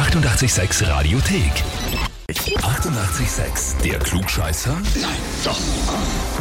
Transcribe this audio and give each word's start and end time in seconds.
886 0.00 0.80
Radiothek. 0.88 2.09
88,6. 2.46 3.82
Der 3.84 3.98
Klugscheißer? 3.98 4.72
Nein, 4.72 5.10
doch. 5.44 5.60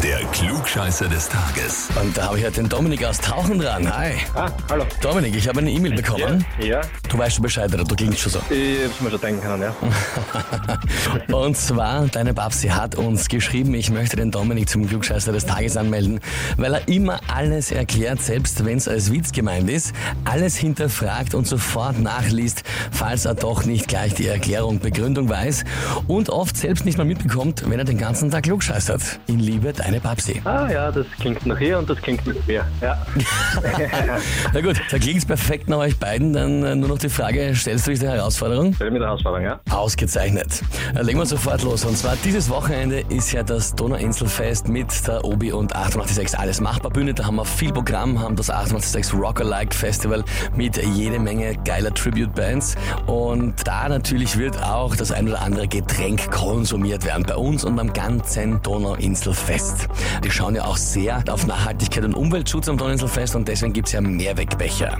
Der 0.01 0.19
Klugscheißer 0.31 1.09
des 1.09 1.27
Tages. 1.27 1.89
Und 2.01 2.17
da 2.17 2.27
habe 2.27 2.39
ich 2.39 2.45
heute 2.45 2.61
den 2.61 2.69
Dominik 2.69 3.03
aus 3.03 3.17
Tauchen 3.19 3.59
dran. 3.59 3.93
Hi. 3.93 4.13
Ah, 4.33 4.49
hallo. 4.69 4.85
Dominik, 5.01 5.35
ich 5.35 5.45
habe 5.49 5.59
eine 5.59 5.69
E-Mail 5.69 5.95
bekommen. 5.95 6.45
Ja, 6.57 6.79
Du 7.09 7.17
weißt 7.17 7.35
schon 7.35 7.43
Bescheid, 7.43 7.73
oder? 7.73 7.83
Du 7.83 7.95
klingst 7.95 8.19
schon 8.19 8.31
so. 8.31 8.39
ich 8.49 8.85
hab's 8.85 9.01
mir 9.01 9.09
schon 9.09 9.19
denken 9.19 9.41
können, 9.41 9.63
ja. 9.63 11.35
Und 11.35 11.57
zwar, 11.57 12.05
deine 12.07 12.33
Babsi 12.33 12.69
hat 12.69 12.95
uns 12.95 13.27
geschrieben, 13.27 13.73
ich 13.73 13.89
möchte 13.89 14.15
den 14.15 14.31
Dominik 14.31 14.69
zum 14.69 14.87
Klugscheißer 14.87 15.33
des 15.33 15.45
Tages 15.47 15.75
anmelden, 15.75 16.21
weil 16.55 16.75
er 16.75 16.87
immer 16.87 17.19
alles 17.27 17.71
erklärt, 17.71 18.21
selbst 18.21 18.63
wenn 18.63 18.77
es 18.77 18.87
als 18.87 19.11
Witz 19.11 19.33
gemeint 19.33 19.69
ist, 19.69 19.93
alles 20.23 20.55
hinterfragt 20.55 21.33
und 21.35 21.45
sofort 21.45 21.99
nachliest, 21.99 22.63
falls 22.91 23.25
er 23.25 23.35
doch 23.35 23.65
nicht 23.65 23.87
gleich 23.89 24.13
die 24.13 24.27
Erklärung, 24.27 24.79
Begründung 24.79 25.27
weiß 25.27 25.65
und 26.07 26.29
oft 26.29 26.57
selbst 26.57 26.85
nicht 26.85 26.97
mal 26.97 27.05
mitbekommt, 27.05 27.63
wenn 27.69 27.79
er 27.79 27.85
den 27.85 27.97
ganzen 27.97 28.31
Tag 28.31 28.43
klugscheißert. 28.43 29.19
In 29.27 29.39
Liebe, 29.39 29.73
deine 29.73 29.99
Babsi. 29.99 30.41
Ah 30.45 30.69
ja, 30.71 30.91
das 30.91 31.05
klingt 31.19 31.45
nach 31.45 31.57
hier 31.57 31.77
und 31.77 31.89
das 31.89 32.01
klingt 32.01 32.25
nach 32.25 32.47
mir. 32.47 32.65
Ja. 32.81 32.97
Na 34.53 34.61
gut, 34.61 34.79
da 34.89 34.97
klingt's 34.97 35.25
perfekt 35.25 35.69
nach 35.69 35.77
euch 35.77 35.97
beiden, 35.97 36.33
dann 36.33 36.63
äh, 36.63 36.75
nur 36.75 36.89
noch 36.89 36.97
die 36.97 37.09
Frage, 37.09 37.53
stellst 37.55 37.87
du 37.87 37.91
dich 37.91 37.99
der 37.99 38.11
Herausforderung? 38.11 38.73
Stell 38.73 38.91
mit 38.91 39.01
der 39.01 39.09
Herausforderung, 39.09 39.45
ja? 39.45 39.59
Ausgezeichnet. 39.69 40.61
Äh, 40.95 41.01
Legen 41.03 41.19
wir 41.19 41.25
sofort 41.25 41.63
los. 41.63 41.85
Und 41.85 41.97
zwar 41.97 42.15
dieses 42.23 42.49
Wochenende 42.49 43.03
ist 43.09 43.31
ja 43.31 43.43
das 43.43 43.75
Donauinselfest 43.75 44.67
mit 44.67 45.07
der 45.07 45.23
Obi 45.23 45.51
und 45.51 45.75
886 45.75 46.37
Alles 46.39 46.61
Machbar 46.61 46.91
Bühne. 46.91 47.13
Da 47.13 47.25
haben 47.25 47.35
wir 47.35 47.45
viel 47.45 47.71
Programm, 47.71 48.19
haben 48.19 48.35
das 48.35 48.49
886 48.49 49.13
Rock-alike 49.13 49.75
Festival 49.75 50.23
mit 50.55 50.77
jede 50.95 51.19
Menge 51.19 51.55
geiler 51.65 51.93
Tribute-Bands. 51.93 52.75
Und 53.07 53.55
da 53.65 53.89
natürlich 53.89 54.37
wird 54.37 54.61
auch 54.63 54.95
das 54.95 55.11
ein 55.11 55.27
oder 55.27 55.41
andere 55.41 55.67
Getränk 55.79 56.29
konsumiert 56.29 57.05
werden. 57.05 57.23
Bei 57.23 57.37
uns 57.37 57.63
und 57.63 57.79
am 57.79 57.93
ganzen 57.93 58.61
Donauinselfest. 58.61 59.87
Die 60.25 60.29
schauen 60.29 60.55
ja 60.55 60.65
auch 60.65 60.75
sehr 60.75 61.23
auf 61.29 61.47
Nachhaltigkeit 61.47 62.03
und 62.03 62.15
Umweltschutz 62.15 62.67
am 62.67 62.77
Donauinselfest 62.77 63.33
und 63.37 63.47
deswegen 63.47 63.71
gibt's 63.71 63.93
ja 63.93 64.01
Mehrwegbecher. 64.01 64.97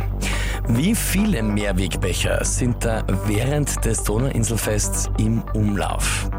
Wie 0.70 0.96
viele 0.96 1.44
Mehrwegbecher 1.44 2.46
sind 2.46 2.86
da 2.86 3.04
während 3.26 3.84
des 3.84 4.04
Donauinselfests 4.04 5.10
im 5.18 5.44
Umlauf? 5.54 6.30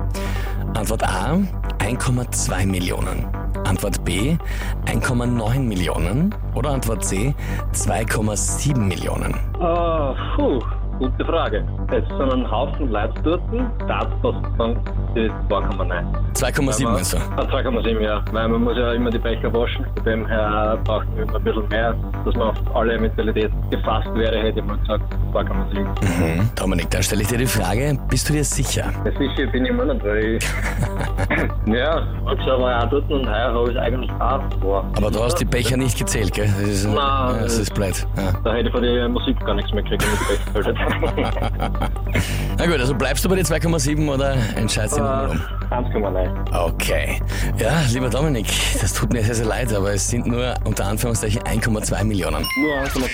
Antwort 0.72 1.02
A 1.02 1.34
1,2 1.80 2.64
Millionen. 2.64 3.26
Antwort 3.64 4.02
B 4.04 4.38
1,9 4.86 5.58
Millionen. 5.60 6.34
Oder 6.54 6.70
Antwort 6.70 7.04
C 7.04 7.34
2,7 7.74 8.78
Millionen. 8.78 9.34
Ah, 9.60 10.14
puh, 10.34 10.60
gute 11.00 11.24
Frage. 11.24 11.64
Es 11.90 12.06
sind 12.08 12.32
ein 12.32 12.48
Haufen 12.50 12.90
Leute 12.90 13.14
dort. 13.22 13.40
Sagen, 13.88 14.76
die 15.14 15.30
2,9. 15.48 16.20
2,7 16.34 16.84
meinst 16.84 17.14
du? 17.14 17.16
Ah, 17.36 17.42
2,7, 17.42 18.00
ja. 18.00 18.22
Weil 18.32 18.48
man 18.48 18.62
muss 18.62 18.76
ja 18.76 18.92
immer 18.92 19.10
die 19.10 19.18
Becher 19.18 19.52
waschen. 19.52 19.86
Von 19.96 20.04
dem 20.04 20.26
her 20.26 20.78
braucht 20.84 21.08
man 21.08 21.26
immer 21.26 21.36
ein 21.36 21.42
bisschen 21.44 21.68
mehr, 21.68 21.94
dass 22.24 22.34
man 22.36 22.48
auf 22.50 22.76
alle 22.76 22.94
Eventualitäten 22.94 23.70
gefasst 23.70 24.14
wäre, 24.14 24.38
hätte 24.38 24.60
ich 24.60 24.64
mal 24.64 24.76
gesagt 24.78 25.02
2,7. 25.32 25.80
Mhm. 25.80 26.50
Dominik, 26.54 26.90
dann 26.90 27.02
stelle 27.02 27.22
ich 27.22 27.28
dir 27.28 27.38
die 27.38 27.46
Frage, 27.46 27.98
bist 28.08 28.28
du 28.28 28.34
dir 28.34 28.44
sicher? 28.44 28.92
Ja, 29.04 29.12
sicher 29.18 29.46
bin 29.50 29.64
ich 29.64 29.70
immer 29.70 29.86
nicht, 29.86 30.04
weil 30.04 30.36
ich... 30.36 30.44
ja, 31.74 32.06
manchmal 32.24 32.60
war 32.60 32.78
ich 32.78 32.84
auch 32.84 32.90
dort 32.90 33.10
und 33.10 33.26
heuer 33.26 33.54
habe 33.54 33.70
ich 33.72 33.78
eigentlich 33.78 34.10
auch 34.20 34.42
vor. 34.60 34.84
Aber 34.96 35.10
du 35.10 35.22
hast 35.22 35.36
die 35.36 35.44
Becher 35.44 35.76
nicht 35.76 35.98
gezählt, 35.98 36.34
gell? 36.34 36.52
Das 36.60 36.68
ist, 36.68 36.84
Nein. 36.84 36.96
ja, 36.96 37.38
das 37.42 37.58
ist 37.58 37.74
blöd. 37.74 38.06
Ja. 38.16 38.32
Da 38.44 38.52
hätte 38.52 38.68
ich 38.68 38.72
von 38.72 38.82
der 38.82 39.08
Musik 39.08 39.40
gar 39.44 39.54
nichts 39.54 39.72
mehr 39.72 39.82
gekriegt. 39.82 40.04
Na 42.58 42.66
gut, 42.66 42.78
also 42.80 42.94
bleibst 42.94 43.24
du 43.24 43.28
bei 43.28 43.36
den 43.36 43.44
2,7 43.46 44.08
oder 44.12 44.34
entscheidest 44.56 44.96
du 44.96 45.00
dich 45.00 45.08
nochmal 45.10 45.30
um? 45.30 45.40
1,9. 45.70 46.64
Okay. 46.66 47.20
Ja, 47.58 47.80
lieber 47.92 48.10
Dominik, 48.10 48.46
das 48.80 48.92
tut 48.92 49.12
mir 49.12 49.22
sehr, 49.24 49.36
sehr 49.36 49.46
leid, 49.46 49.72
aber 49.72 49.92
es 49.94 50.08
sind 50.08 50.26
nur 50.26 50.54
unter 50.64 50.84
Anführungszeichen 50.86 51.42
1,2 51.42 52.04
Millionen. 52.04 52.44
Nur 52.60 52.74
1,2. 52.82 53.08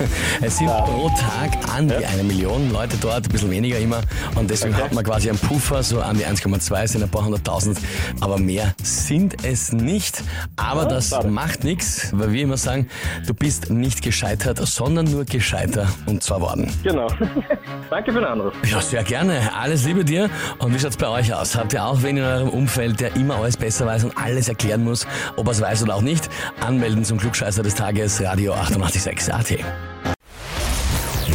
Es 0.42 0.58
sind 0.58 0.66
pro 0.68 1.08
Tag 1.10 1.56
an 1.74 1.88
die 1.88 1.94
eine 2.04 2.22
Million 2.22 2.70
Leute 2.70 2.96
dort, 3.00 3.24
ein 3.26 3.32
bisschen 3.32 3.50
weniger 3.50 3.78
immer. 3.78 4.00
Und 4.34 4.50
deswegen 4.50 4.74
Okay. 4.74 4.82
hat 4.84 4.92
man 4.92 5.04
quasi 5.04 5.30
einen 5.30 5.38
Puffer, 5.38 5.82
so 5.82 6.00
an 6.00 6.18
die 6.18 6.26
1,2 6.26 6.86
sind 6.88 7.02
ein 7.02 7.08
paar 7.08 7.24
hunderttausend. 7.24 7.78
Aber 8.20 8.36
mehr 8.38 8.74
sind 8.82 9.44
es 9.44 9.72
nicht. 9.72 10.22
Aber 10.56 10.82
Ja, 10.82 10.88
das 10.88 11.10
schade. 11.10 11.28
macht 11.28 11.64
nichts, 11.64 12.10
weil 12.12 12.32
wir 12.32 12.42
immer 12.42 12.56
sagen, 12.58 12.88
du 13.26 13.32
bist 13.32 13.70
nicht 13.70 14.02
gescheitert, 14.02 14.58
sondern 14.66 15.06
nur 15.10 15.24
gescheiter 15.24 15.86
und 16.06 16.22
zwar 16.22 16.40
worden. 16.40 16.70
Genau. 16.82 16.95
Danke 17.90 18.12
für 18.12 18.18
den 18.18 18.24
Anruf. 18.24 18.52
Ja, 18.70 18.80
sehr 18.80 19.04
gerne. 19.04 19.40
Alles 19.58 19.84
Liebe 19.84 20.04
dir. 20.04 20.28
Und 20.58 20.74
wie 20.74 20.78
schaut's 20.78 20.96
bei 20.96 21.08
euch 21.08 21.32
aus? 21.32 21.56
Habt 21.56 21.72
ihr 21.72 21.84
auch 21.84 22.02
wen 22.02 22.16
in 22.16 22.24
eurem 22.24 22.48
Umfeld, 22.48 23.00
der 23.00 23.14
immer 23.16 23.36
alles 23.36 23.56
besser 23.56 23.86
weiß 23.86 24.04
und 24.04 24.16
alles 24.16 24.48
erklären 24.48 24.84
muss, 24.84 25.06
ob 25.36 25.46
er 25.46 25.52
es 25.52 25.60
weiß 25.60 25.82
oder 25.82 25.94
auch 25.96 26.02
nicht? 26.02 26.28
Anmelden 26.60 27.04
zum 27.04 27.18
Klugscheißer 27.18 27.62
des 27.62 27.74
Tages, 27.74 28.22
Radio 28.22 28.54
886 28.54 29.32
AT. 29.32 29.50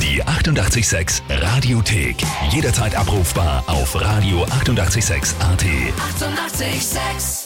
Die 0.01 0.23
88,6 0.23 1.21
Radiothek. 1.29 2.17
Jederzeit 2.49 2.95
abrufbar 2.95 3.63
auf 3.67 3.95
radio886.at. 3.95 5.65
88,6. 5.65 6.61
Eighty-eight, 6.61 6.81
sex. 6.81 7.40